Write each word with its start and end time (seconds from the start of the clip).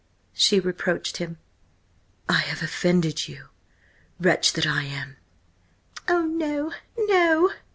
she 0.33 0.59
reproached 0.59 1.17
him. 1.17 1.37
"I 2.27 2.39
have 2.39 2.63
offended 2.63 3.27
you! 3.27 3.49
Wretch 4.19 4.53
that 4.53 4.65
I 4.65 4.85
am—" 4.85 5.17
"Oh, 6.07 6.23
no, 6.25 6.73
no!" 6.97 7.51